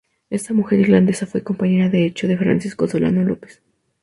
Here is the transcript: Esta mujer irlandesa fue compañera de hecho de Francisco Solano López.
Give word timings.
Esta 0.31 0.55
mujer 0.55 0.79
irlandesa 0.79 1.27
fue 1.27 1.43
compañera 1.43 1.87
de 1.87 2.07
hecho 2.07 2.27
de 2.27 2.35
Francisco 2.35 2.87
Solano 2.87 3.23
López. 3.23 3.61